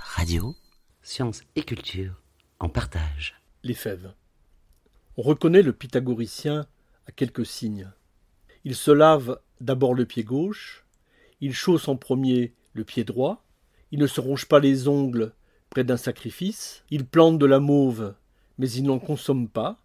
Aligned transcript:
Radio. 0.00 0.56
Sciences 1.02 1.42
et 1.56 1.62
culture 1.62 2.20
en 2.58 2.68
partage. 2.68 3.40
Les 3.62 3.74
fèves. 3.74 4.12
On 5.16 5.22
reconnaît 5.22 5.62
le 5.62 5.72
pythagoricien 5.72 6.66
à 7.06 7.12
quelques 7.12 7.46
signes. 7.46 7.90
Il 8.64 8.74
se 8.74 8.90
lave 8.90 9.40
d'abord 9.60 9.94
le 9.94 10.06
pied 10.06 10.24
gauche, 10.24 10.84
il 11.40 11.54
chausse 11.54 11.88
en 11.88 11.96
premier 11.96 12.54
le 12.72 12.84
pied 12.84 13.04
droit, 13.04 13.44
il 13.90 13.98
ne 13.98 14.06
se 14.06 14.20
ronge 14.20 14.46
pas 14.46 14.60
les 14.60 14.88
ongles 14.88 15.32
près 15.70 15.84
d'un 15.84 15.96
sacrifice, 15.96 16.84
il 16.90 17.06
plante 17.06 17.38
de 17.38 17.46
la 17.46 17.60
mauve, 17.60 18.14
mais 18.58 18.70
il 18.70 18.84
n'en 18.84 18.98
consomme 18.98 19.48
pas, 19.48 19.78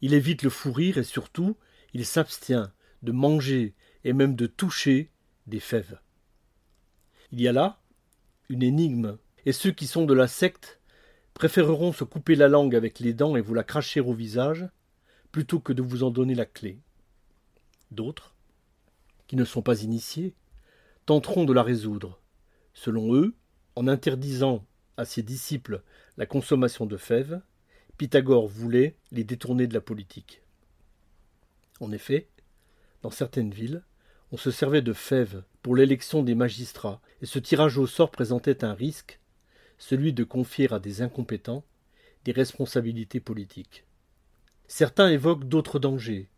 il 0.00 0.14
évite 0.14 0.42
le 0.42 0.50
fou 0.50 0.72
rire 0.72 0.98
et 0.98 1.04
surtout, 1.04 1.56
il 1.94 2.06
s'abstient 2.06 2.70
de 3.02 3.12
manger 3.12 3.74
et 4.04 4.12
même 4.12 4.36
de 4.36 4.46
toucher 4.46 5.10
des 5.46 5.60
fèves. 5.60 5.98
Il 7.30 7.40
y 7.40 7.48
a 7.48 7.52
là 7.52 7.78
une 8.48 8.62
énigme, 8.62 9.16
et 9.46 9.52
ceux 9.52 9.72
qui 9.72 9.86
sont 9.86 10.04
de 10.04 10.14
la 10.14 10.28
secte 10.28 10.80
préféreront 11.34 11.92
se 11.92 12.04
couper 12.04 12.34
la 12.34 12.48
langue 12.48 12.74
avec 12.76 13.00
les 13.00 13.12
dents 13.12 13.36
et 13.36 13.40
vous 13.40 13.54
la 13.54 13.64
cracher 13.64 14.00
au 14.00 14.12
visage, 14.12 14.68
plutôt 15.30 15.60
que 15.60 15.72
de 15.72 15.82
vous 15.82 16.02
en 16.02 16.10
donner 16.10 16.34
la 16.34 16.44
clé. 16.44 16.78
D'autres, 17.90 18.34
qui 19.26 19.36
ne 19.36 19.44
sont 19.44 19.62
pas 19.62 19.82
initiés, 19.82 20.34
tenteront 21.06 21.44
de 21.44 21.52
la 21.52 21.62
résoudre. 21.62 22.20
Selon 22.74 23.14
eux, 23.14 23.34
en 23.76 23.88
interdisant 23.88 24.64
à 24.96 25.04
ses 25.04 25.22
disciples 25.22 25.82
la 26.16 26.26
consommation 26.26 26.86
de 26.86 26.96
fèves, 26.96 27.40
Pythagore 27.96 28.46
voulait 28.46 28.96
les 29.10 29.24
détourner 29.24 29.66
de 29.66 29.74
la 29.74 29.80
politique. 29.80 30.42
En 31.80 31.92
effet, 31.92 32.28
dans 33.02 33.10
certaines 33.10 33.52
villes, 33.52 33.82
on 34.30 34.36
se 34.36 34.50
servait 34.50 34.82
de 34.82 34.92
fèves 34.92 35.44
pour 35.62 35.76
l'élection 35.76 36.22
des 36.22 36.34
magistrats, 36.34 37.00
et 37.20 37.26
ce 37.26 37.38
tirage 37.38 37.78
au 37.78 37.86
sort 37.86 38.10
présentait 38.10 38.64
un 38.64 38.74
risque, 38.74 39.20
celui 39.82 40.12
de 40.12 40.22
confier 40.22 40.72
à 40.72 40.78
des 40.78 41.02
incompétents 41.02 41.64
des 42.24 42.30
responsabilités 42.30 43.18
politiques. 43.18 43.84
Certains 44.68 45.08
évoquent 45.08 45.48
d'autres 45.48 45.80
dangers, 45.80 46.28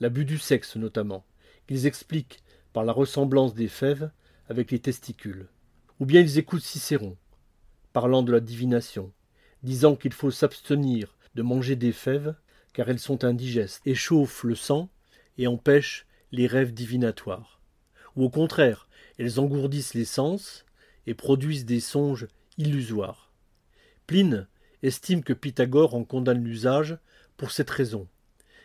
l'abus 0.00 0.26
du 0.26 0.36
sexe 0.36 0.76
notamment, 0.76 1.24
qu'ils 1.66 1.86
expliquent 1.86 2.42
par 2.74 2.84
la 2.84 2.92
ressemblance 2.92 3.54
des 3.54 3.68
fèves 3.68 4.10
avec 4.50 4.70
les 4.70 4.80
testicules. 4.80 5.48
Ou 5.98 6.04
bien 6.04 6.20
ils 6.20 6.36
écoutent 6.36 6.60
Cicéron, 6.60 7.16
parlant 7.94 8.22
de 8.22 8.32
la 8.32 8.40
divination, 8.40 9.10
disant 9.62 9.96
qu'il 9.96 10.12
faut 10.12 10.30
s'abstenir 10.30 11.16
de 11.34 11.40
manger 11.40 11.76
des 11.76 11.92
fèves 11.92 12.34
car 12.74 12.90
elles 12.90 12.98
sont 12.98 13.24
indigestes, 13.24 13.80
échauffent 13.86 14.44
le 14.44 14.54
sang 14.54 14.90
et 15.38 15.46
empêchent 15.46 16.06
les 16.32 16.46
rêves 16.46 16.74
divinatoires. 16.74 17.62
Ou 18.14 18.24
au 18.24 18.30
contraire, 18.30 18.90
elles 19.18 19.40
engourdissent 19.40 19.94
les 19.94 20.04
sens 20.04 20.66
et 21.06 21.14
produisent 21.14 21.64
des 21.64 21.80
songes 21.80 22.28
illusoires. 22.60 23.32
Pline 24.06 24.46
estime 24.82 25.22
que 25.22 25.32
Pythagore 25.32 25.94
en 25.94 26.04
condamne 26.04 26.44
l'usage 26.44 26.98
pour 27.36 27.50
cette 27.50 27.70
raison. 27.70 28.06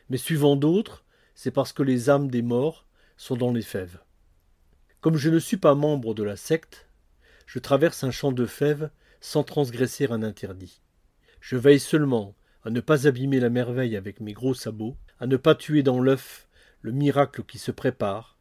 Mais 0.10 0.18
suivant 0.18 0.56
d'autres, 0.56 1.06
c'est 1.34 1.52
parce 1.52 1.74
que 1.74 1.84
les 1.84 2.10
âmes 2.10 2.30
des 2.30 2.42
morts 2.42 2.86
sont 3.18 3.36
dans 3.36 3.52
les 3.52 3.62
fèves. 3.62 4.00
Comme 5.02 5.18
je 5.18 5.30
ne 5.30 5.40
suis 5.40 5.58
pas 5.58 5.76
membre 5.76 6.14
de 6.14 6.24
la 6.24 6.36
secte, 6.36 6.88
je 7.46 7.60
traverse 7.60 8.04
un 8.04 8.12
champ 8.12 8.32
de 8.32 8.46
fèves 8.46 8.90
sans 9.22 9.44
transgresser 9.44 10.08
un 10.12 10.24
interdit. 10.24 10.82
Je 11.40 11.56
veille 11.56 11.80
seulement 11.80 12.36
à 12.64 12.70
ne 12.70 12.80
pas 12.80 13.08
abîmer 13.08 13.40
la 13.40 13.50
merveille 13.50 13.96
avec 13.96 14.20
mes 14.20 14.34
gros 14.34 14.54
sabots, 14.54 14.98
à 15.20 15.28
ne 15.28 15.38
pas 15.38 15.56
tuer 15.56 15.84
dans 15.84 16.00
l'œuf 16.00 16.48
le 16.82 16.92
miracle 16.92 17.44
qui 17.44 17.60
se 17.60 17.72
prépare, 17.72 18.38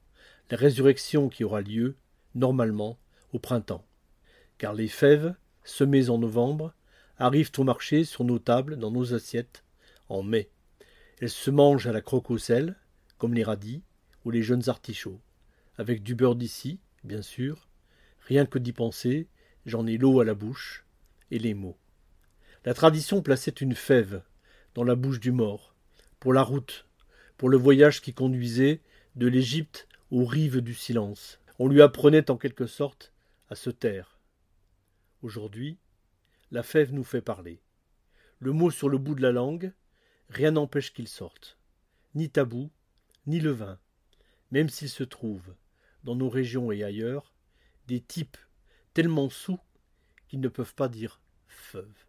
la 0.51 0.57
résurrection 0.57 1.29
qui 1.29 1.45
aura 1.45 1.61
lieu, 1.61 1.97
normalement, 2.35 2.99
au 3.33 3.39
printemps. 3.39 3.85
Car 4.59 4.75
les 4.75 4.89
fèves, 4.89 5.35
semées 5.65 6.11
en 6.11 6.19
novembre, 6.19 6.75
arrivent 7.19 7.53
au 7.59 7.65
marché 7.65 8.05
sur 8.05 8.25
nos 8.25 8.39
tables, 8.39 8.77
dans 8.77 8.91
nos 8.91 9.15
assiettes, 9.15 9.65
en 10.09 10.23
mai. 10.23 10.51
Elles 11.21 11.31
se 11.31 11.51
mangent 11.51 11.87
à 11.87 11.93
la 11.93 12.01
croque 12.01 12.31
au 12.31 12.39
sel, 12.39 12.77
comme 13.19 13.35
les 13.35 13.45
radis 13.45 13.83
ou 14.25 14.31
les 14.31 14.43
jeunes 14.43 14.69
artichauts, 14.69 15.21
avec 15.77 16.03
du 16.03 16.15
beurre 16.15 16.37
d'ici, 16.37 16.79
bien 17.03 17.23
sûr. 17.23 17.69
Rien 18.21 18.47
que 18.47 18.59
d'y 18.59 18.73
penser, 18.73 19.29
j'en 19.67 19.87
ai 19.87 19.97
l'eau 19.97 20.21
à 20.21 20.25
la 20.25 20.35
bouche 20.35 20.85
et 21.31 21.39
les 21.39 21.55
mots. 21.55 21.77
La 22.65 22.75
tradition 22.75 23.23
plaçait 23.23 23.51
une 23.51 23.75
fève 23.75 24.23
dans 24.75 24.85
la 24.85 24.95
bouche 24.95 25.21
du 25.21 25.33
mort, 25.33 25.75
pour 26.21 26.33
la 26.33 26.43
route, 26.43 26.87
pour 27.37 27.49
le 27.49 27.57
voyage 27.57 28.01
qui 28.01 28.15
conduisait 28.15 28.81
de 29.17 29.27
l'Égypte 29.27 29.89
aux 30.11 30.25
rives 30.25 30.61
du 30.61 30.75
silence. 30.75 31.39
On 31.59 31.69
lui 31.69 31.83
apprenait 31.83 32.31
en 32.31 32.37
quelque 32.37 32.67
sorte 32.67 33.13
à 33.51 33.55
se 33.55 33.71
taire. 33.71 34.14
Aujourd'hui, 35.25 35.79
la 36.51 36.63
fève 36.63 36.93
nous 36.93 37.03
fait 37.03 37.23
parler. 37.23 37.63
Le 38.41 38.53
mot 38.53 38.71
sur 38.71 38.91
le 38.91 38.99
bout 38.99 39.15
de 39.15 39.23
la 39.23 39.33
langue, 39.33 39.73
rien 40.29 40.51
n'empêche 40.51 40.93
qu'il 40.93 41.09
sorte. 41.09 41.59
Ni 42.15 42.29
tabou, 42.29 42.71
ni 43.27 43.41
levain, 43.41 43.81
même 44.51 44.69
s'il 44.69 44.91
se 44.91 45.03
trouve, 45.03 45.55
dans 46.03 46.15
nos 46.15 46.29
régions 46.29 46.71
et 46.73 46.85
ailleurs, 46.85 47.33
des 47.87 48.03
types 48.03 48.37
tellement 48.93 49.31
sous 49.31 49.59
qu'ils 50.29 50.41
ne 50.41 50.49
peuvent 50.49 50.75
pas 50.75 50.91
dire 50.91 51.23
feuve. 51.49 52.05